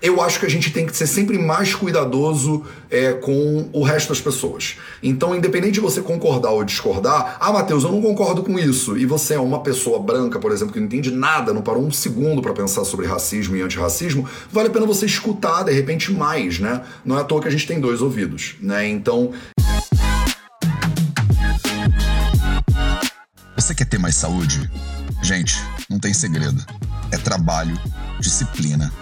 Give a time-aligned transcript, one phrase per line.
[0.00, 4.10] eu acho que a gente tem que ser sempre mais cuidadoso é, com o resto
[4.10, 4.76] das pessoas.
[5.02, 9.06] Então, independente de você concordar ou discordar, ah, Matheus, eu não concordo com isso, e
[9.06, 12.42] você é uma pessoa branca, por exemplo, que não entende nada, não parou um segundo
[12.42, 16.82] para pensar sobre racismo e antirracismo, vale a pena você escutar, de repente, mais, né?
[17.04, 18.86] Não é à toa que a gente tem dois ouvidos, né?
[18.86, 19.32] Então.
[23.56, 24.70] Você quer ter mais saúde?
[25.22, 25.56] Gente,
[25.90, 26.62] não tem segredo.
[27.10, 27.76] É trabalho,
[28.20, 28.92] disciplina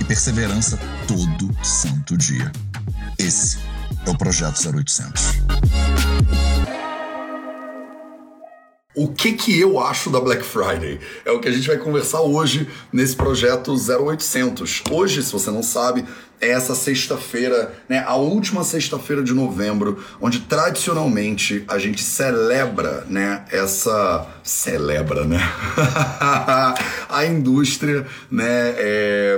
[0.00, 2.50] e perseverança todo santo dia.
[3.18, 3.58] Esse
[4.06, 5.40] é o Projeto 0800.
[8.94, 10.98] O que que eu acho da Black Friday?
[11.24, 14.82] É o que a gente vai conversar hoje nesse projeto 0800.
[14.90, 16.04] Hoje, se você não sabe,
[16.40, 23.44] é essa sexta-feira, né, a última sexta-feira de novembro, onde tradicionalmente a gente celebra, né,
[23.52, 25.38] essa celebra, né,
[27.08, 29.29] a indústria, né, é,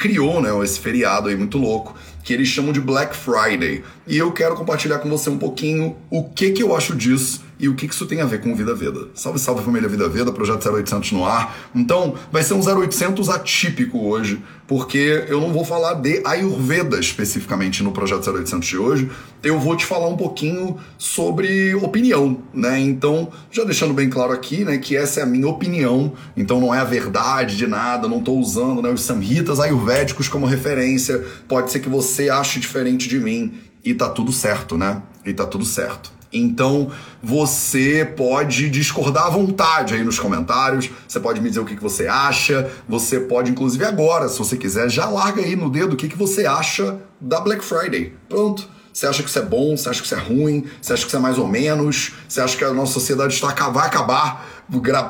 [0.00, 3.84] criou, né, esse feriado aí muito louco que eles chamam de Black Friday.
[4.06, 7.68] E eu quero compartilhar com você um pouquinho o que que eu acho disso e
[7.68, 9.08] o que, isso tem a ver com Vida Veda.
[9.14, 11.54] Salve, salve família Vida Veda, projeto 0800 no ar.
[11.74, 17.82] Então, vai ser um 0800 atípico hoje, porque eu não vou falar de Ayurveda especificamente
[17.82, 19.10] no projeto 0800 de hoje,
[19.42, 22.78] eu vou te falar um pouquinho sobre opinião, né?
[22.78, 26.74] Então, já deixando bem claro aqui, né, que essa é a minha opinião, então não
[26.74, 31.70] é a verdade de nada, não estou usando né, os samhitas ayurvédicos como referência, pode
[31.70, 35.02] ser que você ache diferente de mim e tá tudo certo, né?
[35.24, 36.19] E tá tudo certo.
[36.32, 36.90] Então
[37.22, 40.90] você pode discordar à vontade aí nos comentários.
[41.06, 42.70] Você pode me dizer o que, que você acha.
[42.88, 46.16] Você pode, inclusive, agora, se você quiser, já larga aí no dedo o que, que
[46.16, 48.14] você acha da Black Friday.
[48.28, 48.68] Pronto.
[48.92, 49.76] Você acha que isso é bom?
[49.76, 50.64] Você acha que isso é ruim?
[50.80, 52.12] Você acha que isso é mais ou menos?
[52.28, 54.48] Você acha que a nossa sociedade está, vai acabar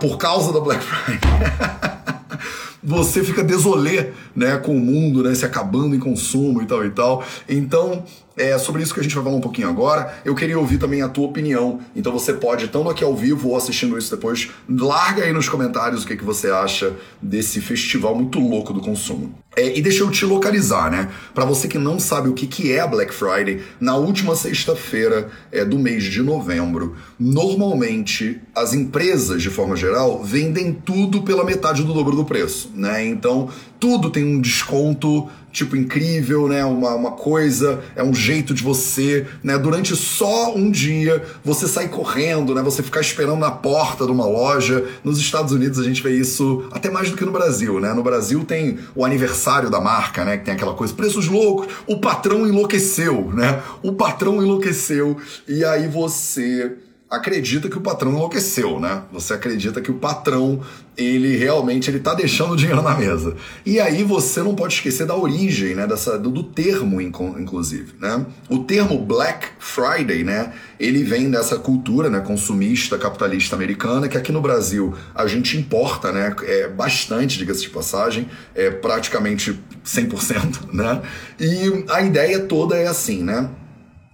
[0.01, 1.21] por causa da Black Friday?
[2.83, 6.91] você fica desolê, né, com o mundo, né, se acabando em consumo e tal e
[6.91, 7.25] tal.
[7.49, 8.05] Então,
[8.41, 10.21] é sobre isso que a gente vai falar um pouquinho agora.
[10.25, 11.81] Eu queria ouvir também a tua opinião.
[11.95, 16.03] Então você pode, estando aqui ao vivo ou assistindo isso depois, larga aí nos comentários
[16.03, 19.35] o que, que você acha desse festival muito louco do consumo.
[19.57, 21.09] É, e deixa eu te localizar, né?
[21.35, 25.29] Para você que não sabe o que, que é a Black Friday, na última sexta-feira
[25.51, 31.83] é, do mês de novembro, normalmente as empresas, de forma geral, vendem tudo pela metade
[31.83, 33.05] do dobro do preço, né?
[33.05, 33.49] Então
[33.81, 36.65] tudo tem um desconto tipo incrível, né?
[36.65, 39.59] Uma, uma coisa, é um jeito de você, né?
[39.59, 42.63] Durante só um dia você sair correndo, né?
[42.63, 44.85] Você ficar esperando na porta de uma loja.
[45.03, 47.93] Nos Estados Unidos a gente vê isso até mais do que no Brasil, né?
[47.93, 50.37] No Brasil tem o aniversário da marca, né?
[50.37, 51.69] Que tem aquela coisa, preços loucos.
[51.87, 53.63] O patrão enlouqueceu, né?
[53.83, 55.17] O patrão enlouqueceu
[55.49, 56.73] e aí você
[57.11, 59.03] acredita que o patrão enlouqueceu, né?
[59.13, 60.61] Você acredita que o patrão,
[60.97, 63.35] ele realmente ele tá deixando o dinheiro na mesa.
[63.67, 68.25] E aí você não pode esquecer da origem, né, dessa do, do termo inclusive, né?
[68.49, 74.31] O termo Black Friday, né, ele vem dessa cultura, né, consumista capitalista americana que aqui
[74.31, 81.03] no Brasil a gente importa, né, é bastante, diga-se de passagem, é praticamente 100%, né?
[81.41, 83.51] E a ideia toda é assim, né?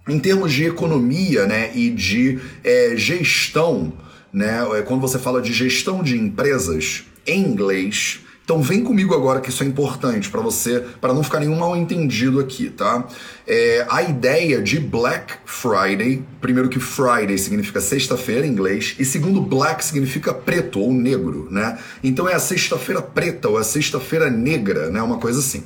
[0.07, 3.93] Em termos de economia né, e de é, gestão,
[4.31, 9.41] né, é, quando você fala de gestão de empresas em inglês, então vem comigo agora
[9.41, 13.05] que isso é importante para você, para não ficar nenhum mal entendido aqui, tá?
[13.45, 19.41] É, a ideia de Black Friday, primeiro que Friday significa sexta-feira em inglês, e segundo
[19.41, 21.77] Black significa preto ou negro, né?
[22.01, 25.01] Então é a sexta-feira preta ou a sexta-feira negra, né?
[25.01, 25.65] Uma coisa assim.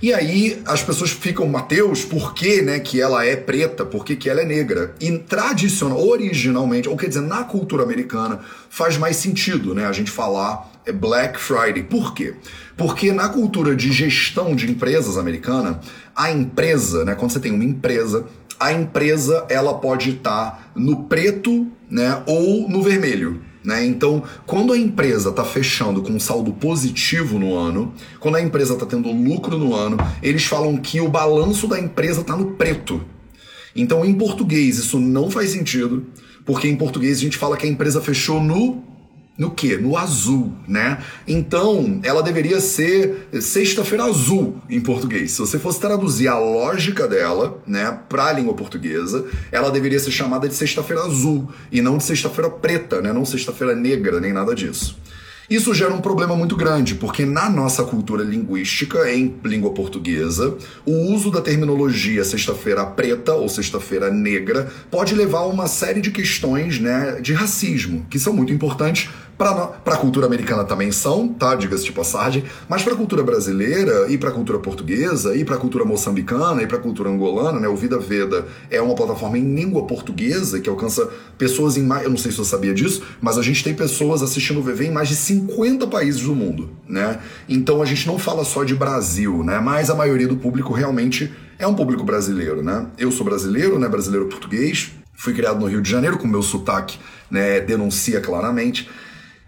[0.00, 4.14] E aí as pessoas ficam, Mateus, por que, né, que ela é preta, por que,
[4.14, 4.94] que ela é negra?
[5.00, 10.10] E tradicional, originalmente, ou quer dizer, na cultura americana, faz mais sentido, né, a gente
[10.10, 11.82] falar é Black Friday.
[11.82, 12.34] Por quê?
[12.76, 15.80] Porque na cultura de gestão de empresas americana,
[16.14, 18.24] a empresa, né, quando você tem uma empresa,
[18.58, 23.42] a empresa ela pode estar no preto, né, ou no vermelho.
[23.64, 23.84] Né?
[23.84, 28.74] Então, quando a empresa está fechando com um saldo positivo no ano, quando a empresa
[28.74, 33.04] está tendo lucro no ano, eles falam que o balanço da empresa está no preto.
[33.74, 36.06] Então, em português, isso não faz sentido,
[36.44, 38.82] porque em português a gente fala que a empresa fechou no
[39.38, 39.76] no que?
[39.76, 40.98] No azul, né?
[41.26, 45.30] Então, ela deveria ser sexta-feira azul em português.
[45.30, 50.10] Se você fosse traduzir a lógica dela, né, para a língua portuguesa, ela deveria ser
[50.10, 53.12] chamada de sexta-feira azul e não de sexta-feira preta, né?
[53.12, 54.98] Não sexta-feira negra, nem nada disso.
[55.48, 60.92] Isso gera um problema muito grande, porque na nossa cultura linguística, em língua portuguesa, o
[61.14, 66.78] uso da terminologia sexta-feira preta ou sexta-feira negra pode levar a uma série de questões
[66.78, 69.08] né, de racismo, que são muito importantes
[69.38, 71.54] Para a cultura americana também são, tá?
[71.54, 72.42] Diga-se de passagem.
[72.68, 76.60] Mas para a cultura brasileira e para a cultura portuguesa e para a cultura moçambicana
[76.60, 77.68] e para a cultura angolana, né?
[77.68, 81.08] O Vida Veda é uma plataforma em língua portuguesa que alcança
[81.38, 82.02] pessoas em mais.
[82.02, 84.86] Eu não sei se você sabia disso, mas a gente tem pessoas assistindo o VV
[84.86, 87.20] em mais de 50 países do mundo, né?
[87.48, 89.60] Então a gente não fala só de Brasil, né?
[89.60, 92.86] Mas a maioria do público realmente é um público brasileiro, né?
[92.98, 93.88] Eu sou brasileiro, né?
[93.88, 94.90] Brasileiro português.
[95.14, 96.98] Fui criado no Rio de Janeiro, com meu sotaque
[97.30, 98.88] né, denuncia claramente.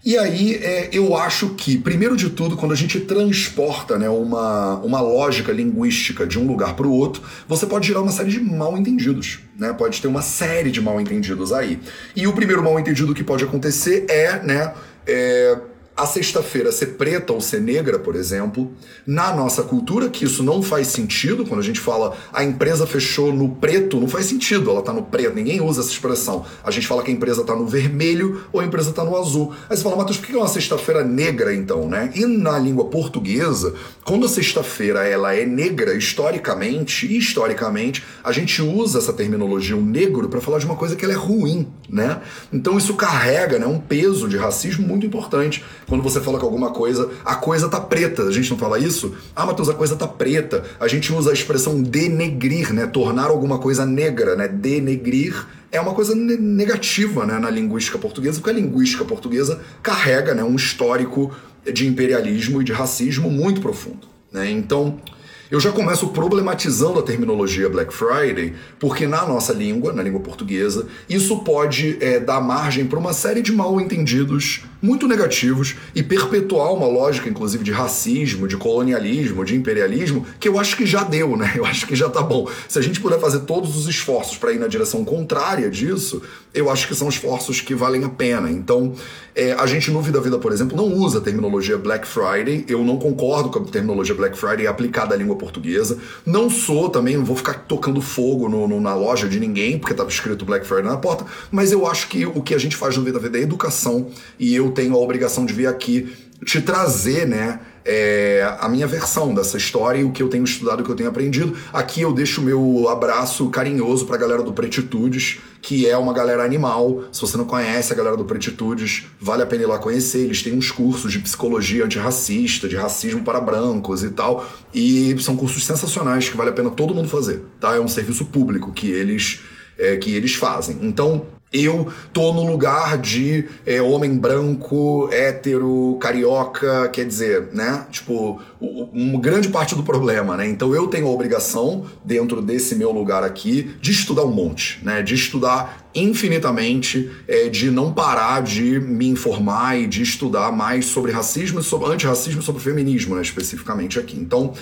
[0.02, 4.76] E aí, é, eu acho que, primeiro de tudo, quando a gente transporta né, uma,
[4.76, 8.40] uma lógica linguística de um lugar para o outro, você pode gerar uma série de
[8.40, 9.40] mal entendidos.
[9.58, 9.74] Né?
[9.74, 11.78] Pode ter uma série de mal entendidos aí.
[12.16, 14.72] E o primeiro mal entendido que pode acontecer é, né,
[15.06, 15.58] é,
[15.96, 18.72] a sexta-feira ser preta ou ser negra, por exemplo,
[19.06, 23.32] na nossa cultura, que isso não faz sentido, quando a gente fala a empresa fechou
[23.32, 26.44] no preto, não faz sentido, ela tá no preto, ninguém usa essa expressão.
[26.64, 29.52] A gente fala que a empresa tá no vermelho ou a empresa tá no azul.
[29.68, 32.10] Aí você fala, Matheus, por que é uma sexta-feira negra então, né?
[32.14, 38.98] E na língua portuguesa, quando a sexta-feira ela é negra historicamente, historicamente, a gente usa
[38.98, 42.20] essa terminologia o negro para falar de uma coisa que ela é ruim, né?
[42.52, 46.70] Então isso carrega, né, um peso de racismo muito importante quando você fala que alguma
[46.70, 48.22] coisa, a coisa tá preta.
[48.22, 49.12] A gente não fala isso?
[49.34, 50.62] Ah, Matheus, a coisa tá preta.
[50.78, 52.86] A gente usa a expressão denegrir, né?
[52.86, 54.46] Tornar alguma coisa negra, né?
[54.46, 55.34] Denegrir
[55.72, 60.56] é uma coisa negativa né, na linguística portuguesa, porque a linguística portuguesa carrega né, um
[60.56, 61.32] histórico
[61.72, 64.08] de imperialismo e de racismo muito profundo.
[64.32, 64.50] Né?
[64.50, 65.00] Então,
[65.50, 70.86] eu já começo problematizando a terminologia Black Friday, porque na nossa língua, na língua portuguesa,
[71.08, 76.72] isso pode é, dar margem para uma série de mal entendidos muito negativos e perpetuar
[76.72, 81.36] uma lógica, inclusive, de racismo, de colonialismo, de imperialismo, que eu acho que já deu,
[81.36, 81.52] né?
[81.56, 82.48] Eu acho que já tá bom.
[82.68, 86.22] Se a gente puder fazer todos os esforços para ir na direção contrária disso,
[86.54, 88.50] eu acho que são esforços que valem a pena.
[88.50, 88.94] Então,
[89.34, 92.64] é, a gente no Vida Vida, por exemplo, não usa a terminologia Black Friday.
[92.68, 95.98] Eu não concordo com a terminologia Black Friday aplicada à língua portuguesa.
[96.24, 99.94] Não sou também, não vou ficar tocando fogo no, no, na loja de ninguém, porque
[99.94, 101.24] estava escrito Black Friday na porta.
[101.50, 104.08] Mas eu acho que o que a gente faz no Vida é educação
[104.38, 106.12] e eu tenho a obrigação de vir aqui
[106.44, 107.60] te trazer, né?
[107.84, 110.96] É, a minha versão dessa história e o que eu tenho estudado, o que eu
[110.96, 111.56] tenho aprendido.
[111.72, 116.12] Aqui eu deixo o meu abraço carinhoso para a galera do Pretitudes, que é uma
[116.12, 117.04] galera animal.
[117.10, 120.20] Se você não conhece a galera do Pretitudes, vale a pena ir lá conhecer.
[120.20, 124.46] Eles têm uns cursos de psicologia antirracista, de racismo para brancos e tal.
[124.74, 127.42] E são cursos sensacionais que vale a pena todo mundo fazer.
[127.58, 127.74] Tá?
[127.74, 129.40] É um serviço público que eles,
[129.78, 130.78] é, que eles fazem.
[130.82, 137.86] Então, eu tô no lugar de é, homem branco, hétero, carioca, quer dizer, né?
[137.90, 140.46] Tipo, uma grande parte do problema, né?
[140.46, 145.02] Então eu tenho a obrigação, dentro desse meu lugar aqui, de estudar um monte, né?
[145.02, 151.10] De estudar infinitamente, é, de não parar de me informar e de estudar mais sobre
[151.10, 153.22] racismo, sobre antirracismo e sobre feminismo, né?
[153.22, 154.16] Especificamente aqui.
[154.16, 154.52] Então,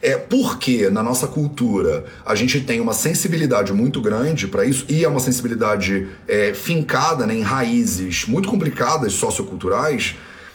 [0.00, 5.04] é porque na nossa cultura a gente tem uma sensibilidade muito grande para isso e
[5.04, 10.14] é uma sensibilidade é, fincada né, em raízes muito complicadas socioculturais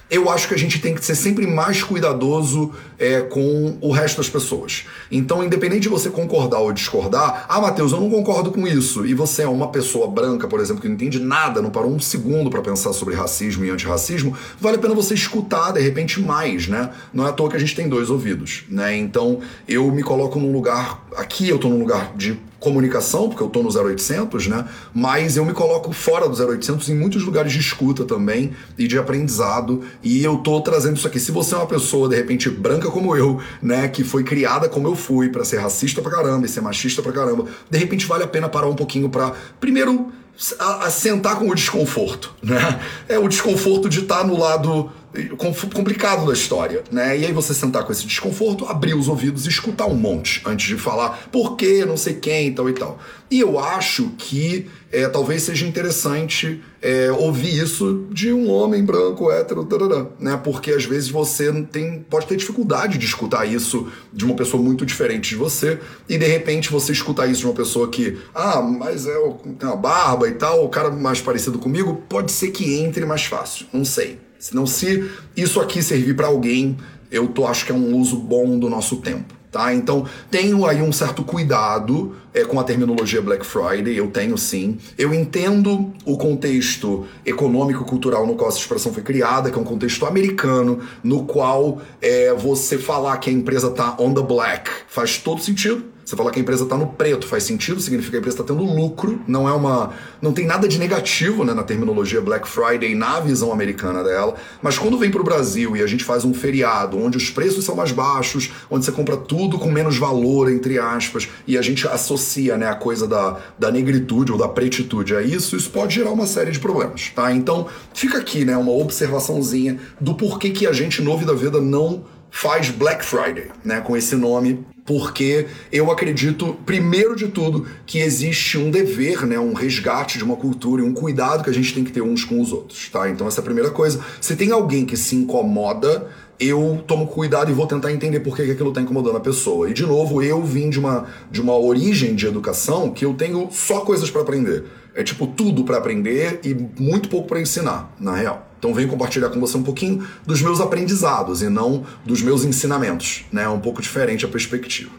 [0.09, 4.17] eu acho que a gente tem que ser sempre mais cuidadoso é, com o resto
[4.17, 4.85] das pessoas.
[5.11, 9.13] Então, independente de você concordar ou discordar, ah, Matheus, eu não concordo com isso, e
[9.13, 12.49] você é uma pessoa branca, por exemplo, que não entende nada, não parou um segundo
[12.49, 16.89] para pensar sobre racismo e antirracismo, vale a pena você escutar, de repente, mais, né?
[17.13, 18.95] Não é à toa que a gente tem dois ouvidos, né?
[18.95, 23.47] Então, eu me coloco num lugar, aqui eu tô num lugar de comunicação, porque eu
[23.47, 24.65] estou no 0800, né?
[24.93, 28.97] Mas eu me coloco fora do 0800 em muitos lugares de escuta também e de
[28.97, 29.83] aprendizado.
[30.01, 31.19] E eu tô trazendo isso aqui.
[31.19, 33.87] Se você é uma pessoa, de repente, branca como eu, né?
[33.87, 37.11] Que foi criada como eu fui, para ser racista pra caramba e ser machista pra
[37.11, 40.11] caramba, de repente vale a pena parar um pouquinho para primeiro
[40.59, 42.79] a, a sentar com o desconforto, né?
[43.07, 44.91] É o desconforto de estar tá no lado
[45.37, 47.17] complicado da história, né?
[47.17, 50.67] E aí você sentar com esse desconforto, abrir os ouvidos e escutar um monte antes
[50.67, 52.99] de falar por quê, não sei quem, tal e tal.
[53.29, 59.31] E eu acho que é, talvez seja interessante é, ouvir isso de um homem branco,
[59.31, 60.39] hétero, tarará, né?
[60.43, 64.85] Porque às vezes você tem, pode ter dificuldade de escutar isso de uma pessoa muito
[64.85, 69.05] diferente de você e de repente você escutar isso de uma pessoa que, ah, mas
[69.05, 69.13] é,
[69.59, 73.23] tem uma barba e tal, o cara mais parecido comigo, pode ser que entre mais
[73.23, 74.22] fácil, não sei.
[74.43, 76.75] Senão, se isso aqui servir para alguém,
[77.09, 79.33] eu tô, acho que é um uso bom do nosso tempo.
[79.49, 79.73] Tá?
[79.73, 84.77] Então, tenho aí um certo cuidado é, com a terminologia Black Friday, eu tenho sim.
[84.97, 90.05] Eu entendo o contexto econômico-cultural no qual essa expressão foi criada, que é um contexto
[90.05, 95.41] americano, no qual é, você falar que a empresa tá on the black faz todo
[95.41, 98.41] sentido Você fala que a empresa está no preto, faz sentido, significa que a empresa
[98.41, 99.91] está tendo lucro, não é uma.
[100.21, 104.35] não tem nada de negativo né, na terminologia Black Friday, na visão americana dela.
[104.61, 107.63] Mas quando vem para o Brasil e a gente faz um feriado onde os preços
[107.63, 111.87] são mais baixos, onde você compra tudo com menos valor, entre aspas, e a gente
[111.87, 116.11] associa né, a coisa da, da negritude ou da pretitude a isso, isso pode gerar
[116.11, 117.11] uma série de problemas.
[117.15, 117.31] tá?
[117.31, 122.03] Então fica aqui né, uma observaçãozinha do porquê que a gente, no Vida Veda, não
[122.33, 128.57] faz Black Friday, né, com esse nome, porque eu acredito, primeiro de tudo, que existe
[128.57, 131.83] um dever, né, um resgate de uma cultura e um cuidado que a gente tem
[131.83, 133.07] que ter uns com os outros, tá?
[133.07, 134.03] Então essa é a primeira coisa.
[134.19, 136.09] Se tem alguém que se incomoda,
[136.39, 139.69] eu tomo cuidado e vou tentar entender por que aquilo está incomodando a pessoa.
[139.69, 143.47] E de novo, eu vim de uma, de uma origem de educação que eu tenho
[143.51, 144.65] só coisas para aprender.
[144.95, 148.52] É tipo tudo para aprender e muito pouco para ensinar, na real.
[148.63, 153.25] Então venho compartilhar com você um pouquinho dos meus aprendizados e não dos meus ensinamentos,
[153.29, 153.43] né?
[153.43, 154.89] É um pouco diferente a perspectiva.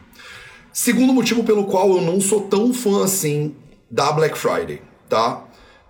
[0.70, 3.54] Segundo motivo pelo qual eu não sou tão fã assim
[3.90, 5.44] da Black Friday, tá?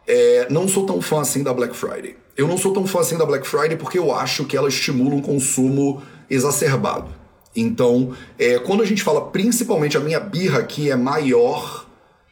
[0.06, 2.14] É, não sou tão fã assim da Black Friday.
[2.36, 5.16] Eu não sou tão fã assim da Black Friday porque eu acho que ela estimula
[5.16, 6.00] um consumo
[6.30, 7.08] exacerbado.
[7.56, 11.86] Então, é, quando a gente fala principalmente a minha birra aqui é maior,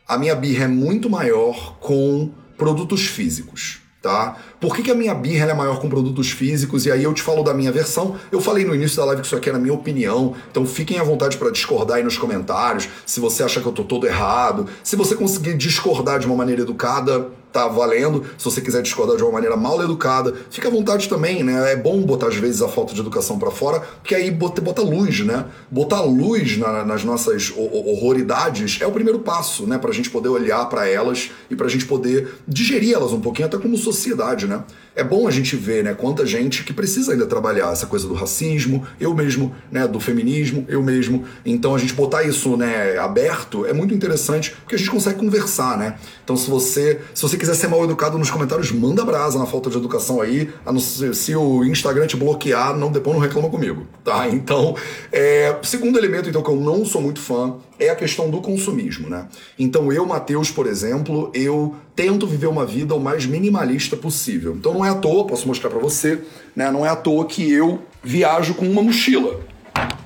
[0.07, 4.37] a minha birra é muito maior com produtos físicos tá?
[4.61, 6.85] Por que, que a minha birra é maior com produtos físicos?
[6.85, 8.17] E aí eu te falo da minha versão.
[8.31, 10.99] Eu falei no início da live que isso aqui era a minha opinião, então fiquem
[10.99, 14.67] à vontade para discordar aí nos comentários, se você acha que eu tô todo errado.
[14.83, 18.25] Se você conseguir discordar de uma maneira educada, tá valendo.
[18.39, 21.73] Se você quiser discordar de uma maneira mal educada, fica à vontade também, né?
[21.73, 24.83] É bom botar às vezes a falta de educação para fora, porque aí bota, bota
[24.83, 25.45] luz, né?
[25.71, 29.79] Botar luz na, nas nossas horroridades é o primeiro passo, né?
[29.79, 33.59] Pra gente poder olhar para elas e pra gente poder digerir elas um pouquinho, até
[33.59, 34.65] como sociedade, né?
[34.95, 38.15] é bom a gente ver, né, quanta gente que precisa ainda trabalhar essa coisa do
[38.15, 41.25] racismo, eu mesmo, né, do feminismo, eu mesmo.
[41.45, 45.79] Então a gente botar isso, né, aberto é muito interessante, porque a gente consegue conversar,
[45.79, 45.97] né?
[46.23, 49.69] Então se você, se você quiser ser mal educado nos comentários, manda brasa na falta
[49.69, 54.29] de educação aí, ser, se o Instagram te bloquear, não depois não reclama comigo, tá?
[54.33, 54.77] Então,
[55.11, 59.09] é, segundo elemento então que eu não sou muito fã é a questão do consumismo,
[59.09, 59.27] né?
[59.59, 64.55] Então eu, Matheus, por exemplo, eu tento viver uma vida o mais minimalista possível.
[64.55, 66.21] Então não é à toa, posso mostrar para você,
[66.55, 66.71] né?
[66.71, 69.41] Não é à toa que eu viajo com uma mochila,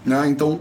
[0.04, 0.26] né?
[0.28, 0.60] Então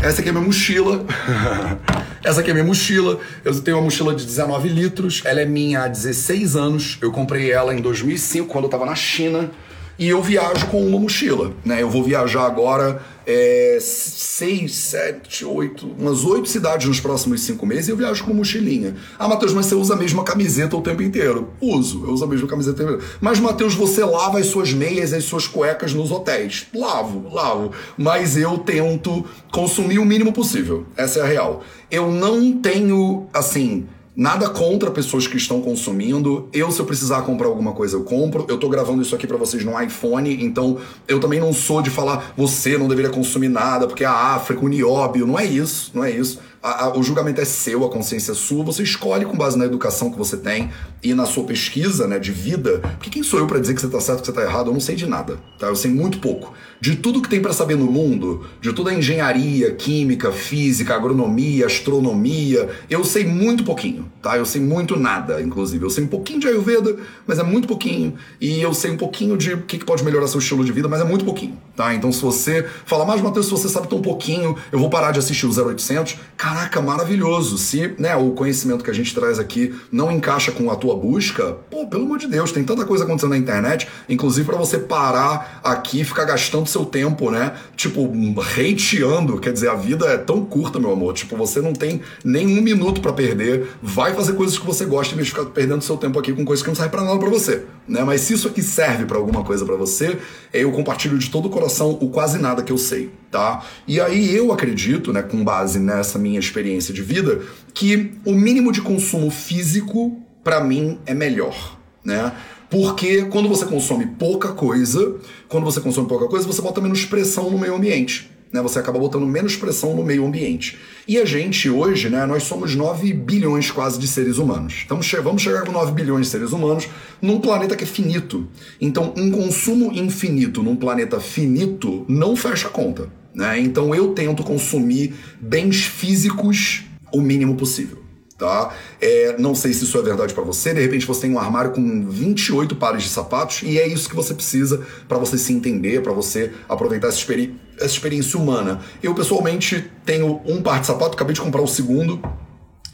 [0.00, 1.04] essa aqui é minha mochila.
[2.24, 3.20] Essa aqui é minha mochila.
[3.44, 5.20] Eu tenho uma mochila de 19 litros.
[5.26, 6.96] Ela é minha há 16 anos.
[7.02, 9.50] Eu comprei ela em 2005, quando eu estava na China
[9.98, 11.82] e eu viajo com uma mochila, né?
[11.82, 17.88] Eu vou viajar agora é, seis, sete, oito, umas oito cidades nos próximos cinco meses
[17.88, 18.96] e eu viajo com mochilinha.
[19.18, 21.50] Ah, Matheus, mas você usa a mesma camiseta o tempo inteiro?
[21.60, 23.12] Uso, eu uso a mesma camiseta o tempo inteiro.
[23.20, 26.66] Mas, Matheus, você lava as suas meias e as suas cuecas nos hotéis?
[26.74, 27.72] Lavo, lavo.
[27.96, 30.84] Mas eu tento consumir o mínimo possível.
[30.96, 31.62] Essa é a real.
[31.90, 33.86] Eu não tenho, assim
[34.16, 36.48] Nada contra pessoas que estão consumindo.
[36.52, 38.46] Eu, se eu precisar comprar alguma coisa, eu compro.
[38.48, 40.78] Eu tô gravando isso aqui para vocês no iPhone, então
[41.08, 44.68] eu também não sou de falar você não deveria consumir nada, porque a África, o
[44.68, 45.26] nióbio.
[45.26, 48.34] Não é isso, não é isso a, a, o julgamento é seu, a consciência é
[48.34, 50.70] sua, você escolhe com base na educação que você tem
[51.02, 52.78] e na sua pesquisa né, de vida.
[52.78, 54.68] Porque quem sou eu para dizer que você está certo, que você está errado?
[54.68, 55.66] Eu não sei de nada, tá?
[55.66, 56.54] Eu sei muito pouco.
[56.80, 61.66] De tudo que tem para saber no mundo, de toda a engenharia, química, física, agronomia,
[61.66, 64.38] astronomia, eu sei muito pouquinho, tá?
[64.38, 65.84] Eu sei muito nada, inclusive.
[65.84, 68.14] Eu sei um pouquinho de Ayurveda, mas é muito pouquinho.
[68.40, 70.88] E eu sei um pouquinho de o que, que pode melhorar seu estilo de vida,
[70.88, 71.94] mas é muito pouquinho, tá?
[71.94, 75.18] Então se você fala, mas Matheus, se você sabe tão pouquinho, eu vou parar de
[75.18, 77.58] assistir o 0800, cara, caraca, maravilhoso.
[77.58, 81.56] Se né, o conhecimento que a gente traz aqui não encaixa com a tua busca,
[81.68, 85.60] pô, pelo amor de Deus, tem tanta coisa acontecendo na internet, inclusive para você parar
[85.64, 87.54] aqui e ficar gastando seu tempo, né?
[87.76, 88.08] Tipo,
[88.38, 89.40] hateando.
[89.40, 91.14] Quer dizer, a vida é tão curta, meu amor.
[91.14, 93.68] Tipo, você não tem nem um minuto para perder.
[93.82, 96.62] Vai fazer coisas que você gosta em vez ficar perdendo seu tempo aqui com coisas
[96.62, 97.64] que não servem pra nada pra você.
[97.88, 98.02] Né?
[98.04, 100.18] Mas se isso aqui serve para alguma coisa para você,
[100.52, 103.62] eu compartilho de todo o coração o quase nada que eu sei, tá?
[103.86, 107.40] E aí eu acredito, né, com base nessa minha experiência de vida,
[107.72, 112.32] que o mínimo de consumo físico, para mim, é melhor, né?
[112.70, 115.16] Porque quando você consome pouca coisa,
[115.48, 119.00] quando você consome pouca coisa, você bota menos pressão no meio ambiente né, você acaba
[119.00, 120.78] botando menos pressão no meio ambiente.
[121.08, 124.82] E a gente hoje, né, nós somos 9 bilhões quase de seres humanos.
[124.84, 126.88] Então vamos chegar com 9 bilhões de seres humanos
[127.20, 128.46] num planeta que é finito.
[128.80, 133.08] Então um consumo infinito num planeta finito não fecha a conta.
[133.34, 133.58] Né?
[133.60, 138.02] Então eu tento consumir bens físicos o mínimo possível.
[138.38, 138.72] tá?
[139.00, 141.72] É, não sei se isso é verdade para você, de repente você tem um armário
[141.72, 146.02] com 28 pares de sapatos e é isso que você precisa para você se entender,
[146.02, 148.80] para você aproveitar essa, experi essa experiência humana.
[149.02, 152.20] Eu pessoalmente tenho um par de sapato, acabei de comprar o segundo,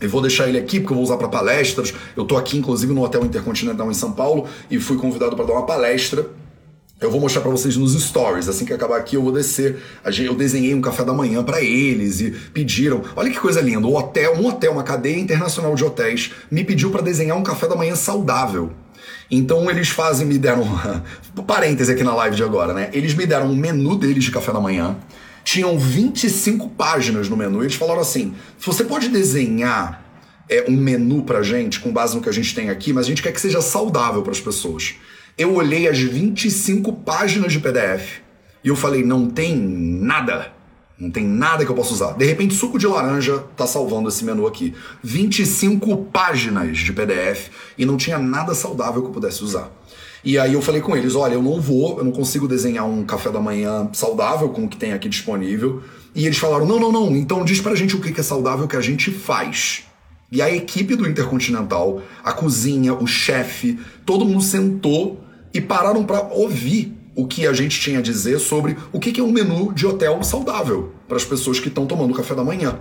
[0.01, 1.93] eu vou deixar ele aqui porque eu vou usar para palestras.
[2.17, 5.53] Eu tô aqui, inclusive, no Hotel Intercontinental em São Paulo e fui convidado para dar
[5.53, 6.27] uma palestra
[7.01, 8.47] eu vou mostrar para vocês nos stories.
[8.49, 9.79] Assim que acabar aqui, eu vou descer.
[10.19, 13.03] Eu desenhei um café da manhã para eles e pediram.
[13.17, 13.87] Olha que coisa linda.
[13.87, 17.67] O hotel, um hotel, uma cadeia internacional de hotéis, me pediu para desenhar um café
[17.67, 18.73] da manhã saudável.
[19.31, 20.63] Então eles fazem, me deram.
[21.47, 22.91] parêntese aqui na live de agora, né?
[22.93, 24.97] Eles me deram um menu deles de café da manhã.
[25.43, 27.63] Tinham 25 páginas no menu.
[27.63, 30.05] Eles falaram assim: você pode desenhar
[30.51, 33.09] é, um menu pra gente, com base no que a gente tem aqui, mas a
[33.09, 34.97] gente quer que seja saudável para as pessoas
[35.37, 38.21] eu olhei as 25 páginas de PDF
[38.63, 40.53] e eu falei, não tem nada.
[40.99, 42.13] Não tem nada que eu possa usar.
[42.13, 44.75] De repente, suco de laranja tá salvando esse menu aqui.
[45.03, 49.71] 25 páginas de PDF e não tinha nada saudável que eu pudesse usar.
[50.23, 53.03] E aí eu falei com eles, olha, eu não vou, eu não consigo desenhar um
[53.05, 55.83] café da manhã saudável com o que tem aqui disponível.
[56.15, 58.77] E eles falaram, não, não, não, então diz pra gente o que é saudável que
[58.77, 59.85] a gente faz.
[60.33, 66.23] E a equipe do Intercontinental, a cozinha, o chefe, todo mundo sentou e pararam para
[66.33, 69.87] ouvir o que a gente tinha a dizer sobre o que é um menu de
[69.87, 72.79] hotel saudável para as pessoas que estão tomando café da manhã.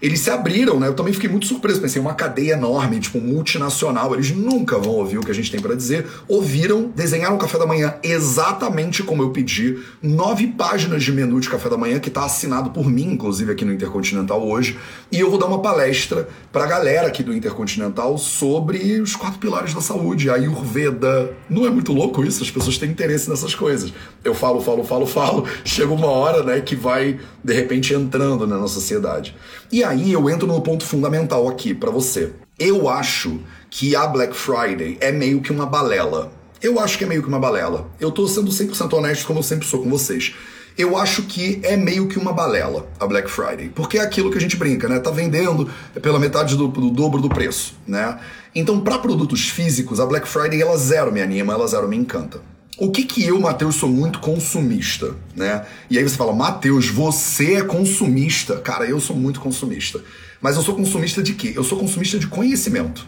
[0.00, 0.88] Eles se abriram, né?
[0.88, 1.80] Eu também fiquei muito surpreso.
[1.80, 4.14] Pensei, uma cadeia enorme, tipo, multinacional.
[4.14, 6.06] Eles nunca vão ouvir o que a gente tem para dizer.
[6.28, 9.78] Ouviram, desenharam o café da manhã exatamente como eu pedi.
[10.02, 13.64] Nove páginas de menu de café da manhã, que está assinado por mim, inclusive, aqui
[13.64, 14.76] no Intercontinental hoje.
[15.10, 19.38] E eu vou dar uma palestra para a galera aqui do Intercontinental sobre os quatro
[19.38, 21.32] pilares da saúde, a Ayurveda.
[21.48, 22.42] Não é muito louco isso?
[22.42, 23.92] As pessoas têm interesse nessas coisas.
[24.22, 25.46] Eu falo, falo, falo, falo.
[25.64, 29.34] Chega uma hora, né, que vai, de repente, entrando né, na sociedade.
[29.70, 32.32] E aí eu entro no ponto fundamental aqui para você.
[32.58, 33.40] Eu acho
[33.70, 36.32] que a Black Friday é meio que uma balela.
[36.62, 37.88] Eu acho que é meio que uma balela.
[38.00, 40.34] Eu tô sendo 100% honesto como eu sempre sou com vocês.
[40.76, 44.36] Eu acho que é meio que uma balela a Black Friday, porque é aquilo que
[44.36, 44.98] a gente brinca, né?
[44.98, 45.70] Tá vendendo
[46.02, 48.18] pela metade do, do dobro do preço, né?
[48.54, 52.40] Então, para produtos físicos, a Black Friday ela zero me anima, ela zero me encanta.
[52.78, 55.64] O que que eu, Matheus, sou muito consumista, né?
[55.88, 58.58] E aí você fala, Matheus, você é consumista.
[58.58, 60.02] Cara, eu sou muito consumista.
[60.42, 61.54] Mas eu sou consumista de quê?
[61.56, 63.06] Eu sou consumista de conhecimento.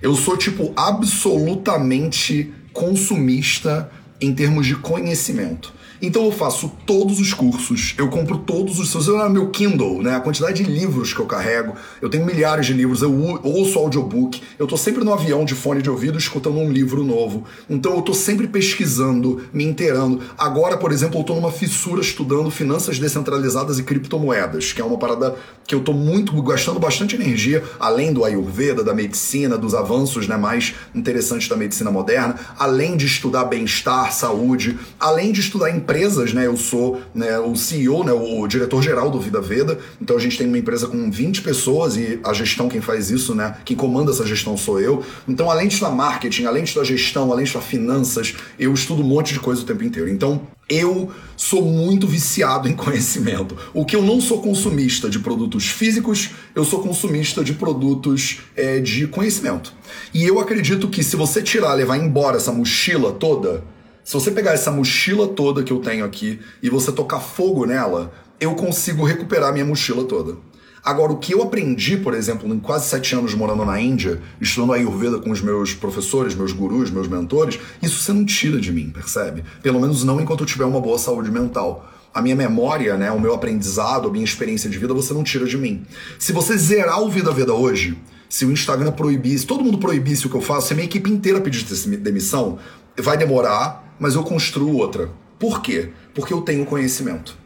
[0.00, 5.74] Eu sou, tipo, absolutamente consumista em termos de conhecimento.
[6.04, 9.08] Então eu faço todos os cursos, eu compro todos os seus.
[9.08, 10.14] Eu meu Kindle, né?
[10.14, 14.42] A quantidade de livros que eu carrego, eu tenho milhares de livros, eu ouço audiobook,
[14.58, 17.44] eu tô sempre no avião de fone de ouvido escutando um livro novo.
[17.70, 20.20] Então eu tô sempre pesquisando, me inteirando.
[20.36, 24.98] Agora, por exemplo, eu tô numa fissura estudando finanças descentralizadas e criptomoedas, que é uma
[24.98, 25.34] parada
[25.66, 30.36] que eu tô muito gastando bastante energia, além do Ayurveda, da medicina, dos avanços né,
[30.36, 36.32] mais interessantes da medicina moderna, além de estudar bem-estar, saúde, além de estudar empresa empresas,
[36.32, 36.46] né?
[36.46, 39.78] Eu sou né, o CEO, né, o diretor-geral do Vida Veda.
[40.00, 43.34] Então a gente tem uma empresa com 20 pessoas e a gestão, quem faz isso,
[43.34, 43.56] né?
[43.64, 45.04] Quem comanda essa gestão sou eu.
[45.28, 49.32] Então, além de estudar marketing, além de gestão, além de finanças, eu estudo um monte
[49.32, 50.10] de coisa o tempo inteiro.
[50.10, 53.56] Então, eu sou muito viciado em conhecimento.
[53.72, 58.80] O que eu não sou consumista de produtos físicos, eu sou consumista de produtos é,
[58.80, 59.72] de conhecimento.
[60.12, 63.62] E eu acredito que se você tirar, levar embora essa mochila toda,
[64.04, 68.12] se você pegar essa mochila toda que eu tenho aqui e você tocar fogo nela,
[68.38, 70.36] eu consigo recuperar minha mochila toda.
[70.84, 74.74] Agora, o que eu aprendi, por exemplo, em quase sete anos morando na Índia, estudando
[74.74, 78.90] Ayurveda com os meus professores, meus gurus, meus mentores, isso você não tira de mim,
[78.90, 79.42] percebe?
[79.62, 81.90] Pelo menos não enquanto eu tiver uma boa saúde mental.
[82.12, 85.46] A minha memória, né, o meu aprendizado, a minha experiência de vida, você não tira
[85.46, 85.86] de mim.
[86.18, 87.96] Se você zerar o Vida Veda hoje,
[88.28, 90.86] se o Instagram proibisse, se todo mundo proibisse o que eu faço, se a minha
[90.86, 92.58] equipe inteira pedisse demissão,
[92.98, 95.10] vai demorar, mas eu construo outra.
[95.38, 95.90] Por quê?
[96.14, 97.36] Porque eu tenho conhecimento.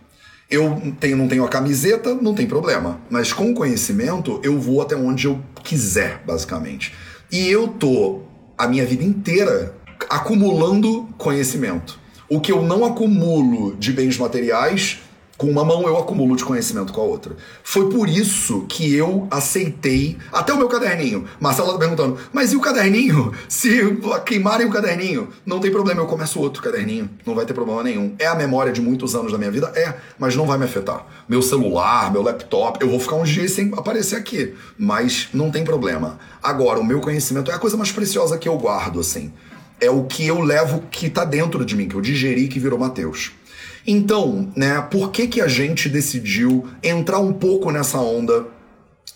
[0.51, 3.01] Eu tenho, não tenho a camiseta, não tem problema.
[3.11, 6.95] Mas com conhecimento, eu vou até onde eu quiser, basicamente.
[7.31, 8.23] E eu tô
[8.57, 9.75] a minha vida inteira
[10.09, 11.99] acumulando conhecimento.
[12.29, 15.01] O que eu não acumulo de bens materiais,
[15.39, 17.37] com uma mão eu acumulo de conhecimento com a outra.
[17.63, 21.27] Foi por isso que eu aceitei até o meu caderninho.
[21.39, 23.33] Marcelo tá perguntando, mas e o caderninho?
[23.49, 23.97] Se
[24.27, 27.09] queimarem o caderninho, não tem problema, eu começo outro caderninho.
[27.25, 28.17] Não vai ter problema nenhum.
[28.19, 29.73] É a memória de muitos anos da minha vida?
[29.77, 31.07] É, mas não vai me afetar.
[31.29, 34.55] Meu celular, meu laptop, eu vou ficar uns dias sem aparecer aqui.
[34.77, 36.19] Mas não tem problema.
[36.43, 39.33] Agora, o meu conhecimento é a coisa mais preciosa que eu guardo, assim.
[39.81, 42.77] É o que eu levo que tá dentro de mim, que eu digeri que virou
[42.77, 43.38] Mateus.
[43.87, 48.47] Então, né, por que, que a gente decidiu entrar um pouco nessa onda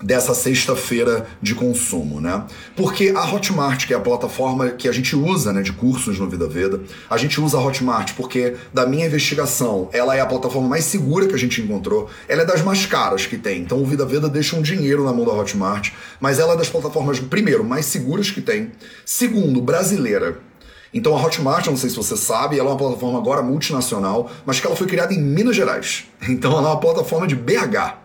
[0.03, 2.45] dessa sexta-feira de consumo, né?
[2.77, 6.29] Porque a Hotmart, que é a plataforma que a gente usa, né, de cursos no
[6.29, 10.69] Vida Veda, a gente usa a Hotmart porque da minha investigação, ela é a plataforma
[10.69, 13.61] mais segura que a gente encontrou, ela é das mais caras que tem.
[13.61, 16.69] Então o Vida Veda deixa um dinheiro na mão da Hotmart, mas ela é das
[16.69, 18.73] plataformas primeiro mais seguras que tem,
[19.05, 20.41] segundo brasileira.
[20.95, 24.61] Então a Hotmart, não sei se você sabe, ela é uma plataforma agora multinacional, mas
[24.61, 26.05] que ela foi criada em Minas Gerais.
[26.29, 28.02] Então ela é uma plataforma de BH.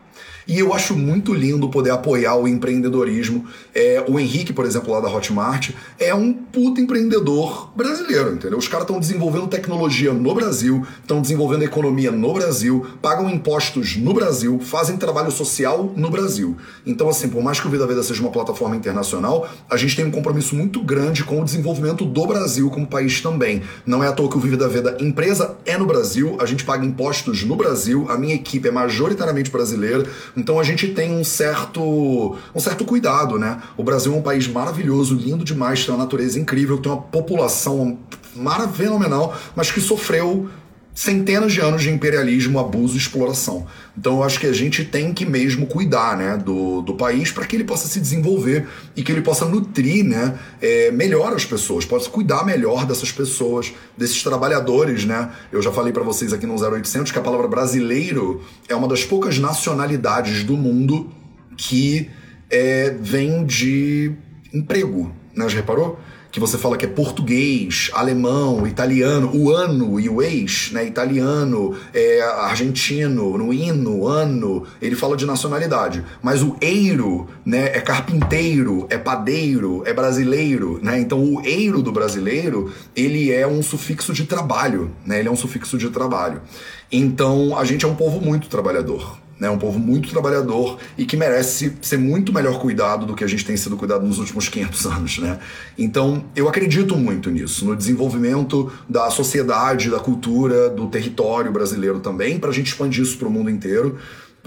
[0.48, 3.46] E eu acho muito lindo poder apoiar o empreendedorismo.
[3.76, 8.58] É, o Henrique, por exemplo, lá da Hotmart, é um puto empreendedor brasileiro, entendeu?
[8.58, 14.14] Os caras estão desenvolvendo tecnologia no Brasil, estão desenvolvendo economia no Brasil, pagam impostos no
[14.14, 16.56] Brasil, fazem trabalho social no Brasil.
[16.86, 20.06] Então, assim, por mais que o Vida Veda seja uma plataforma internacional, a gente tem
[20.06, 23.64] um compromisso muito grande com o desenvolvimento do Brasil como país também.
[23.86, 26.86] Não é à toa que o Vida Veda empresa é no Brasil, a gente paga
[26.86, 30.06] impostos no Brasil, a minha equipe é majoritariamente brasileira,
[30.38, 33.60] então a gente tem um certo, um certo cuidado, né?
[33.76, 37.98] O Brasil é um país maravilhoso, lindo demais, tem uma natureza incrível, tem uma população
[38.36, 40.50] maravilhosa, fenomenal, mas que sofreu
[40.98, 43.68] centenas de anos de imperialismo, abuso e exploração.
[43.96, 47.46] Então eu acho que a gente tem que mesmo cuidar né, do, do país para
[47.46, 51.86] que ele possa se desenvolver e que ele possa nutrir né, é, melhor as pessoas,
[51.86, 55.06] possa cuidar melhor dessas pessoas, desses trabalhadores.
[55.06, 55.30] Né?
[55.52, 59.06] Eu já falei para vocês aqui no 0800 que a palavra brasileiro é uma das
[59.06, 61.12] poucas nacionalidades do mundo
[61.56, 62.10] que
[62.50, 64.14] é, vem de
[64.52, 65.12] emprego.
[65.36, 65.48] Né?
[65.48, 66.00] Já reparou?
[66.38, 70.86] Que você fala que é português, alemão, italiano, o ano e o ex, né?
[70.86, 76.06] Italiano, é, argentino, no hino, ano, ele fala de nacionalidade.
[76.22, 77.76] Mas o eiro, né?
[77.76, 81.00] É carpinteiro, é padeiro, é brasileiro, né?
[81.00, 85.18] Então o eiro do brasileiro, ele é um sufixo de trabalho, né?
[85.18, 86.44] Ele é um sufixo de trabalho.
[86.92, 89.50] Então a gente é um povo muito trabalhador né?
[89.50, 93.46] Um povo muito trabalhador e que merece ser muito melhor cuidado do que a gente
[93.46, 95.40] tem sido cuidado nos últimos 500 anos, né?
[95.78, 102.40] Então, eu acredito muito nisso, no desenvolvimento da sociedade, da cultura, do território brasileiro também,
[102.40, 103.98] para a gente expandir isso para o mundo inteiro.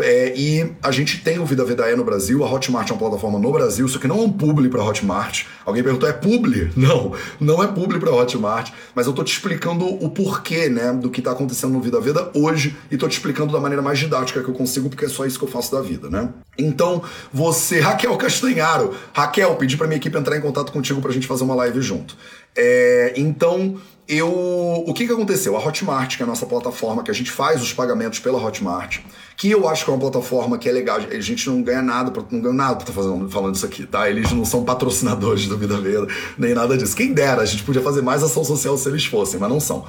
[0.03, 3.39] É, e a gente tem o Vida Vedaé no Brasil, a Hotmart é uma plataforma
[3.39, 5.45] no Brasil, isso aqui não é um publi para Hotmart.
[5.65, 6.71] Alguém perguntou, é publi?
[6.77, 11.11] Não, não é publi para Hotmart, mas eu tô te explicando o porquê, né, do
[11.11, 14.43] que tá acontecendo no Vida Veda hoje e tô te explicando da maneira mais didática
[14.43, 16.31] que eu consigo, porque é só isso que eu faço da vida, né?
[16.57, 21.27] Então, você, Raquel Castanharo, Raquel, pedi para minha equipe entrar em contato contigo pra gente
[21.27, 22.17] fazer uma live junto.
[22.57, 23.77] É, então,
[24.11, 25.57] eu, o que, que aconteceu?
[25.57, 28.99] A Hotmart, que é a nossa plataforma que a gente faz os pagamentos pela Hotmart,
[29.37, 30.99] que eu acho que é uma plataforma que é legal.
[30.99, 34.11] A gente não ganha nada, não ganha nada pra estar fazendo, falando isso aqui, tá?
[34.11, 36.97] Eles não são patrocinadores do Vida Veda, nem nada disso.
[36.97, 39.87] Quem dera, a gente podia fazer mais ação social se eles fossem, mas não são.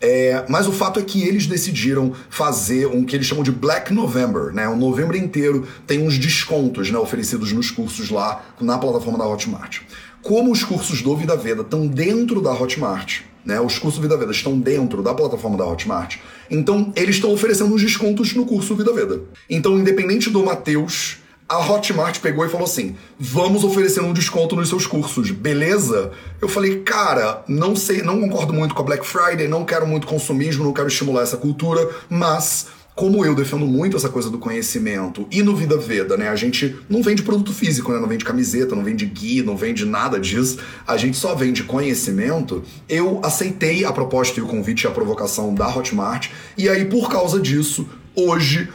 [0.00, 3.94] É, mas o fato é que eles decidiram fazer um que eles chamam de Black
[3.94, 4.66] November, né?
[4.66, 9.82] O novembro inteiro tem uns descontos né, oferecidos nos cursos lá na plataforma da Hotmart.
[10.22, 13.60] Como os cursos do Vida Veda estão dentro da Hotmart, né?
[13.60, 16.16] Os cursos Vida Veda estão dentro da plataforma da Hotmart.
[16.50, 19.22] Então, eles estão oferecendo uns descontos no curso Vida Veda.
[19.48, 21.18] Então, independente do Matheus,
[21.50, 26.12] a Hotmart pegou e falou assim: vamos oferecer um desconto nos seus cursos, beleza?
[26.40, 30.06] Eu falei, cara, não sei, não concordo muito com a Black Friday, não quero muito
[30.06, 35.26] consumismo, não quero estimular essa cultura, mas como eu defendo muito essa coisa do conhecimento
[35.30, 36.28] e no Vida Veda, né?
[36.28, 37.98] A gente não vende produto físico, né?
[37.98, 40.58] Não vende camiseta, não vende guia, não vende nada disso.
[40.86, 42.62] A gente só vende conhecimento.
[42.88, 46.28] Eu aceitei a proposta e o convite e a provocação da Hotmart.
[46.58, 48.68] E aí, por causa disso, hoje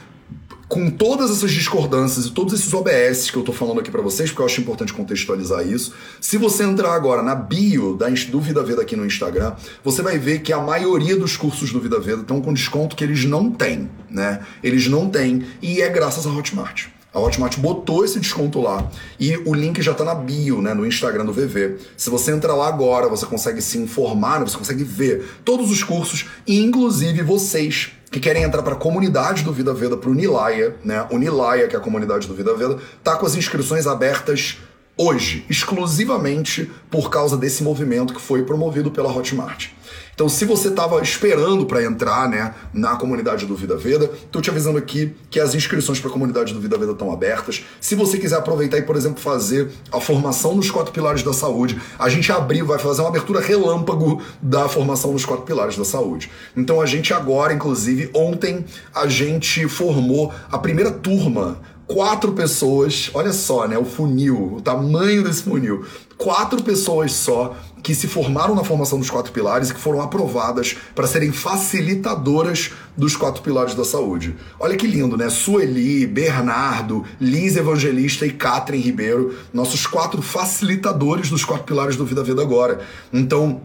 [0.67, 4.29] com todas essas discordâncias e todos esses OBS que eu tô falando aqui para vocês,
[4.29, 8.63] porque eu acho importante contextualizar isso, se você entrar agora na bio da, do Vida
[8.63, 12.21] Veda aqui no Instagram, você vai ver que a maioria dos cursos do Vida Veda
[12.21, 14.41] estão com desconto que eles não têm, né?
[14.63, 16.87] Eles não têm, e é graças à Hotmart.
[17.15, 20.85] A Hotmart botou esse desconto lá e o link já tá na bio, né, no
[20.85, 21.77] Instagram do VV.
[21.95, 25.81] Se você entrar lá agora, você consegue se informar, né, você consegue ver todos os
[25.81, 30.73] cursos inclusive vocês que querem entrar para a comunidade do Vida Veda, para o Nilaya,
[30.85, 31.05] né?
[31.11, 34.57] O Nilaya, que é a comunidade do Vida Veda, tá com as inscrições abertas
[34.95, 39.67] hoje, exclusivamente por causa desse movimento que foi promovido pela Hotmart.
[40.15, 44.49] Então, se você estava esperando para entrar né, na comunidade do Vida Veda, estou te
[44.49, 47.65] avisando aqui que as inscrições para a comunidade do Vida Veda estão abertas.
[47.81, 51.77] Se você quiser aproveitar e, por exemplo, fazer a formação nos quatro pilares da saúde,
[51.99, 56.31] a gente abriu, vai fazer uma abertura relâmpago da formação nos quatro pilares da saúde.
[56.55, 63.31] Então, a gente agora, inclusive, ontem, a gente formou a primeira turma quatro pessoas, olha
[63.31, 63.77] só, né?
[63.77, 65.85] O funil, o tamanho desse funil.
[66.17, 70.75] Quatro pessoas só que se formaram na formação dos quatro pilares e que foram aprovadas
[70.95, 74.35] para serem facilitadoras dos quatro pilares da saúde.
[74.59, 75.29] Olha que lindo, né?
[75.29, 82.23] Sueli, Bernardo, Liz Evangelista e Catherine Ribeiro, nossos quatro facilitadores dos quatro pilares do Vida
[82.23, 82.81] Vida Agora.
[83.13, 83.61] Então,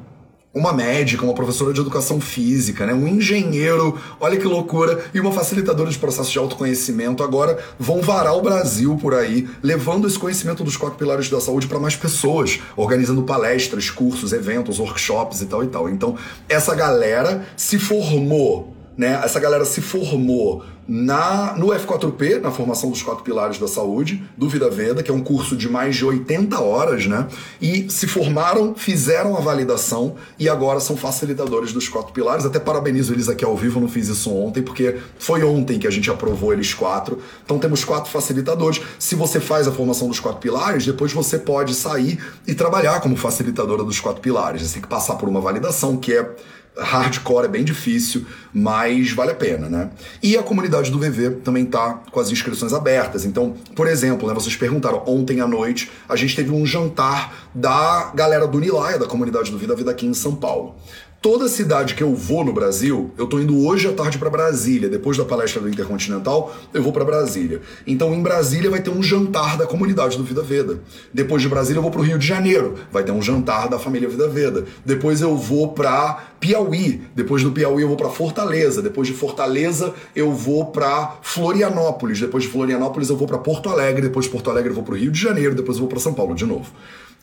[0.52, 2.92] uma médica, uma professora de educação física, né?
[2.92, 8.36] um engenheiro, olha que loucura, e uma facilitadora de processo de autoconhecimento agora vão varar
[8.36, 12.58] o Brasil por aí, levando esse conhecimento dos quatro pilares da saúde para mais pessoas,
[12.76, 15.88] organizando palestras, cursos, eventos, workshops e tal e tal.
[15.88, 16.16] Então,
[16.48, 19.18] essa galera se formou, né?
[19.24, 24.46] Essa galera se formou na, no F4P, na formação dos quatro pilares da saúde, do
[24.46, 27.26] Vida Veda, que é um curso de mais de 80 horas, né?
[27.62, 32.44] E se formaram, fizeram a validação e agora são facilitadores dos quatro pilares.
[32.44, 35.90] Até parabenizo eles aqui ao vivo, não fiz isso ontem, porque foi ontem que a
[35.90, 37.20] gente aprovou eles quatro.
[37.42, 38.82] Então temos quatro facilitadores.
[38.98, 43.16] Se você faz a formação dos quatro pilares, depois você pode sair e trabalhar como
[43.16, 44.60] facilitadora dos quatro pilares.
[44.60, 46.36] Você tem que passar por uma validação que é
[46.78, 49.90] hardcore, é bem difícil, mas vale a pena, né?
[50.22, 53.24] E a comunidade do VV também tá com as inscrições abertas.
[53.24, 58.12] Então, por exemplo, né, vocês perguntaram, ontem à noite a gente teve um jantar da
[58.14, 60.76] galera do Nilaia, da comunidade do Vida Vida aqui em São Paulo.
[61.22, 64.88] Toda cidade que eu vou no Brasil, eu tô indo hoje à tarde para Brasília.
[64.88, 67.60] Depois da palestra do Intercontinental, eu vou para Brasília.
[67.86, 70.80] Então, em Brasília vai ter um jantar da comunidade do Vida Veda.
[71.12, 72.76] Depois de Brasília, eu vou pro Rio de Janeiro.
[72.90, 74.64] Vai ter um jantar da família Vida Veda.
[74.82, 77.02] Depois eu vou para Piauí.
[77.14, 78.80] Depois do Piauí, eu vou para Fortaleza.
[78.80, 82.18] Depois de Fortaleza, eu vou para Florianópolis.
[82.18, 84.00] Depois de Florianópolis, eu vou para Porto Alegre.
[84.00, 85.54] Depois de Porto Alegre, eu vou pro Rio de Janeiro.
[85.54, 86.72] Depois eu vou para São Paulo de novo.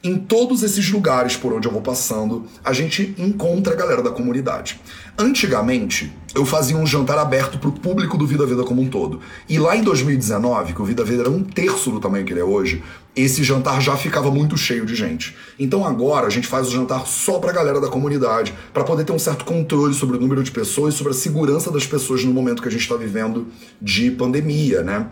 [0.04, 4.12] Em todos esses lugares por onde eu vou passando, a gente encontra a galera da
[4.12, 4.80] comunidade.
[5.18, 9.20] Antigamente, eu fazia um jantar aberto para o público do Vida Vida como um todo.
[9.50, 12.40] E lá em 2019, que o Vida Vida era um terço do tamanho que ele
[12.40, 12.84] é hoje,
[13.16, 15.36] esse jantar já ficava muito cheio de gente.
[15.58, 19.04] Então agora a gente faz o jantar só para a galera da comunidade, para poder
[19.04, 22.32] ter um certo controle sobre o número de pessoas sobre a segurança das pessoas no
[22.32, 23.48] momento que a gente está vivendo
[23.82, 25.08] de pandemia, né?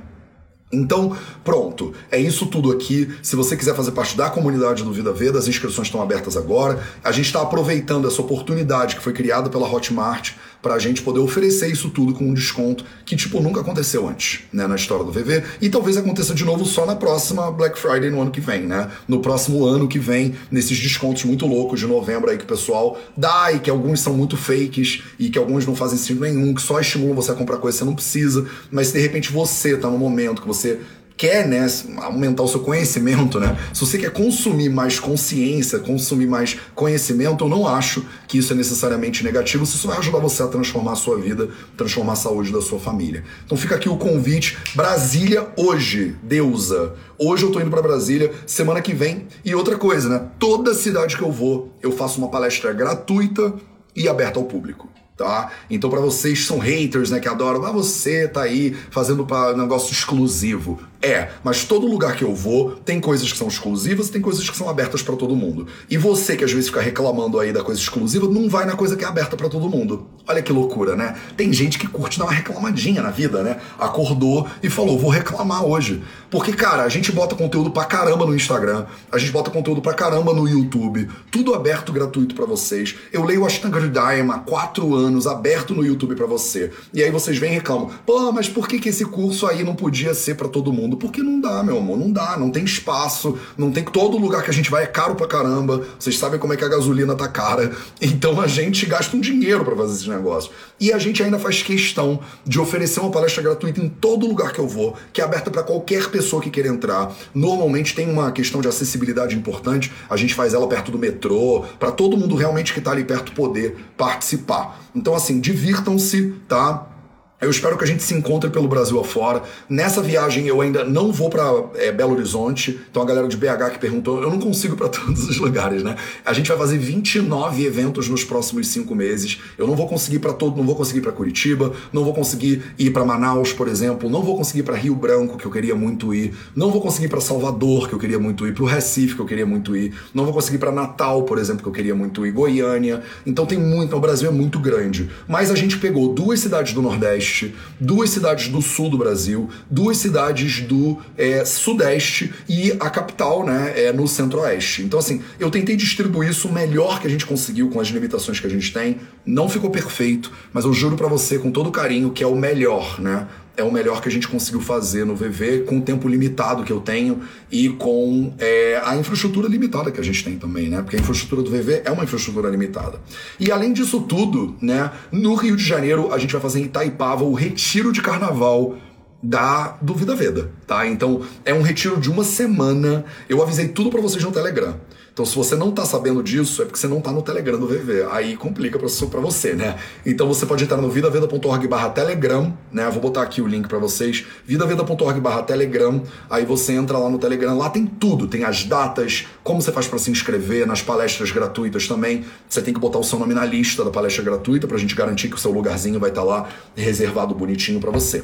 [0.75, 3.13] Então, pronto, é isso tudo aqui.
[3.21, 6.83] Se você quiser fazer parte da comunidade do Vida Veda, as inscrições estão abertas agora.
[7.03, 10.33] A gente está aproveitando essa oportunidade que foi criada pela Hotmart
[10.65, 14.39] para a gente poder oferecer isso tudo com um desconto que, tipo, nunca aconteceu antes,
[14.51, 15.43] né, na história do VV.
[15.61, 18.89] E talvez aconteça de novo só na próxima Black Friday no ano que vem, né?
[19.07, 22.99] No próximo ano que vem, nesses descontos muito loucos de novembro aí que o pessoal
[23.15, 26.63] dá e que alguns são muito fakes e que alguns não fazem sentido nenhum, que
[26.63, 28.47] só estimulam você a comprar coisa que você não precisa.
[28.71, 30.79] Mas se de repente você tá no momento que você
[31.17, 31.65] quer né,
[31.97, 33.57] aumentar o seu conhecimento, né?
[33.73, 38.55] Se você quer consumir mais consciência, consumir mais conhecimento, eu não acho que isso é
[38.55, 39.65] necessariamente negativo.
[39.65, 42.79] Se isso vai ajudar você a transformar a sua vida, transformar a saúde da sua
[42.79, 43.23] família.
[43.45, 44.57] Então fica aqui o convite.
[44.75, 46.93] Brasília hoje, deusa.
[47.17, 49.27] Hoje eu tô indo para Brasília, semana que vem.
[49.43, 50.27] E outra coisa, né?
[50.37, 53.53] Toda cidade que eu vou, eu faço uma palestra gratuita
[53.95, 55.51] e aberta ao público tá?
[55.69, 59.91] Então para vocês são haters, né, que adoram, ah, você tá aí fazendo para negócio
[59.91, 60.79] exclusivo.
[61.01, 64.49] É, mas todo lugar que eu vou tem coisas que são exclusivas e tem coisas
[64.49, 65.67] que são abertas para todo mundo.
[65.89, 68.95] E você que às vezes fica reclamando aí da coisa exclusiva, não vai na coisa
[68.95, 70.07] que é aberta para todo mundo.
[70.27, 71.15] Olha que loucura, né?
[71.37, 73.57] Tem gente que curte dar uma reclamadinha na vida, né?
[73.77, 76.03] Acordou e falou: "Vou reclamar hoje".
[76.31, 79.93] Porque cara, a gente bota conteúdo pra caramba no Instagram, a gente bota conteúdo pra
[79.93, 82.95] caramba no YouTube, tudo aberto gratuito para vocês.
[83.13, 86.71] Eu leio o Ashtanga Dharma há quatro anos aberto no YouTube para você.
[86.93, 89.75] E aí vocês vêm e reclamam: "Pô, mas por que que esse curso aí não
[89.75, 92.63] podia ser para todo mundo?" Mundo, porque não dá, meu amor, não dá, não tem
[92.63, 95.85] espaço, não tem todo lugar que a gente vai é caro pra caramba.
[95.99, 97.71] Vocês sabem como é que a gasolina tá cara.
[98.01, 100.51] Então a gente gasta um dinheiro para fazer esse negócio.
[100.79, 104.59] E a gente ainda faz questão de oferecer uma palestra gratuita em todo lugar que
[104.59, 107.13] eu vou, que é aberta para qualquer pessoa que queira entrar.
[107.33, 111.91] Normalmente tem uma questão de acessibilidade importante, a gente faz ela perto do metrô, para
[111.91, 114.79] todo mundo realmente que tá ali perto poder participar.
[114.93, 116.94] Então assim, divirtam-se, tá?
[117.41, 119.43] Eu espero que a gente se encontre pelo Brasil afora.
[119.67, 121.43] Nessa viagem eu ainda não vou para
[121.75, 122.79] é, Belo Horizonte.
[122.89, 125.97] Então a galera de BH que perguntou, eu não consigo para todos os lugares, né?
[126.25, 129.41] A gente vai fazer 29 eventos nos próximos cinco meses.
[129.57, 132.91] Eu não vou conseguir para todo, não vou conseguir para Curitiba, não vou conseguir ir
[132.91, 136.33] para Manaus, por exemplo, não vou conseguir para Rio Branco, que eu queria muito ir,
[136.55, 139.25] não vou conseguir para Salvador, que eu queria muito ir, para o Recife, que eu
[139.25, 142.31] queria muito ir, não vou conseguir para Natal, por exemplo, que eu queria muito ir,
[142.31, 143.03] Goiânia.
[143.25, 145.09] Então tem muito, o Brasil é muito grande.
[145.27, 149.49] Mas a gente pegou duas cidades do Nordeste Nordeste, duas cidades do sul do Brasil,
[149.69, 154.83] duas cidades do é, Sudeste e a capital né, é, no Centro-Oeste.
[154.83, 158.39] Então, assim, eu tentei distribuir isso o melhor que a gente conseguiu com as limitações
[158.39, 158.97] que a gente tem.
[159.25, 162.99] Não ficou perfeito, mas eu juro para você com todo carinho que é o melhor,
[163.01, 163.27] né?
[163.57, 166.71] É o melhor que a gente conseguiu fazer no VV com o tempo limitado que
[166.71, 170.81] eu tenho e com é, a infraestrutura limitada que a gente tem também, né?
[170.81, 172.99] Porque a infraestrutura do VV é uma infraestrutura limitada.
[173.39, 177.23] E além disso tudo, né, no Rio de Janeiro a gente vai fazer em Itaipava
[177.23, 178.77] o retiro de carnaval
[179.21, 180.85] da do Vida Veda, tá?
[180.85, 183.05] Então é um retiro de uma semana.
[183.27, 184.75] Eu avisei tudo para vocês no Telegram.
[185.15, 187.65] Então, se você não tá sabendo disso, é porque você não tá no Telegram do
[187.65, 188.05] VV.
[188.11, 189.77] Aí complica para você, né?
[190.05, 192.89] Então você pode entrar no vidaveda.org barra Telegram, né?
[192.89, 194.25] Vou botar aqui o link para vocês.
[194.45, 196.03] vidaveda.org barra Telegram.
[196.29, 197.57] Aí você entra lá no Telegram.
[197.57, 198.27] Lá tem tudo.
[198.27, 202.25] Tem as datas, como você faz para se inscrever nas palestras gratuitas também.
[202.49, 205.29] Você tem que botar o seu nome na lista da palestra gratuita pra gente garantir
[205.29, 208.21] que o seu lugarzinho vai estar tá lá reservado bonitinho para você.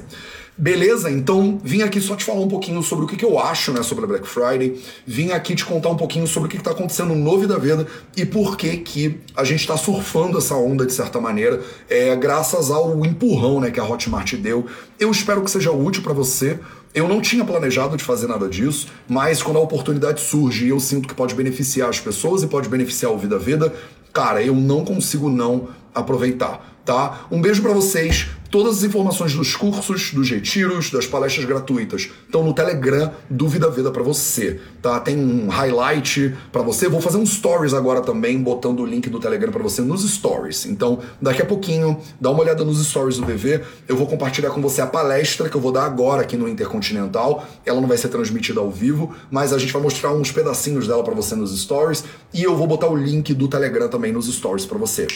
[0.62, 1.10] Beleza?
[1.10, 3.82] Então vim aqui só te falar um pouquinho sobre o que, que eu acho né,
[3.82, 4.80] sobre a Black Friday.
[5.08, 8.28] Vim aqui te contar um pouquinho sobre o que está acontecendo no Vida Veda e
[8.28, 13.04] por que, que a gente está surfando essa onda de certa maneira, é, graças ao
[13.04, 14.68] empurrão né, que a Hotmart deu.
[15.00, 16.60] Eu espero que seja útil para você.
[16.94, 20.80] Eu não tinha planejado de fazer nada disso, mas quando a oportunidade surge e eu
[20.80, 23.74] sinto que pode beneficiar as pessoas e pode beneficiar o Vida Veda,
[24.14, 27.26] cara, eu não consigo não aproveitar, tá?
[27.32, 28.28] Um beijo para vocês.
[28.50, 33.70] Todas as informações dos cursos, dos retiros, das palestras gratuitas estão no Telegram do Vida
[33.70, 35.00] Veda para você, tá?
[35.00, 36.90] Tem um highlight para você.
[36.90, 40.66] Vou fazer um stories agora também, botando o link do Telegram para você nos stories.
[40.66, 43.62] Então, daqui a pouquinho, dá uma olhada nos stories do VV.
[43.88, 47.48] Eu vou compartilhar com você a palestra que eu vou dar agora aqui no Intercontinental.
[47.66, 51.06] Ela não vai ser transmitida ao vivo, mas a gente vai mostrar uns pedacinhos dela
[51.06, 54.66] para você nos stories e eu vou botar o link do Telegram também nos stories
[54.66, 55.08] para você.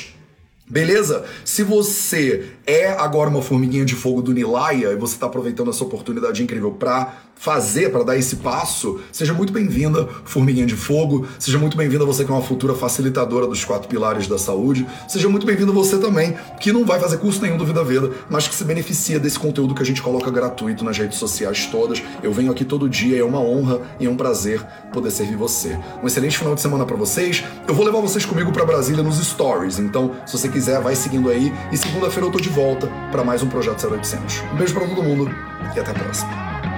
[0.68, 1.26] Beleza?
[1.44, 5.84] Se você é agora uma formiguinha de fogo do Nilaya e você está aproveitando essa
[5.84, 11.28] oportunidade incrível para fazer, para dar esse passo, seja muito bem-vinda, Formiguinha de Fogo.
[11.38, 14.86] Seja muito bem-vinda você que é uma futura facilitadora dos quatro pilares da saúde.
[15.08, 18.48] Seja muito bem-vindo você também, que não vai fazer curso nenhum do Vida Veda, mas
[18.48, 22.02] que se beneficia desse conteúdo que a gente coloca gratuito nas redes sociais todas.
[22.24, 25.78] Eu venho aqui todo dia, é uma honra e um prazer poder servir você.
[26.02, 27.44] Um excelente final de semana para vocês.
[27.68, 31.30] Eu vou levar vocês comigo para Brasília nos stories, então se você quiser, vai seguindo
[31.30, 31.54] aí.
[31.72, 34.42] E segunda-feira eu tô de volta para mais um Projeto 0800.
[34.54, 35.30] Um beijo para todo mundo
[35.76, 36.75] e até a próxima.